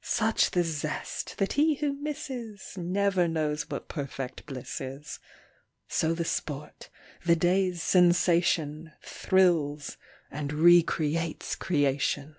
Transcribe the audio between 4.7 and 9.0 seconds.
is. So the sport, the day's sensation,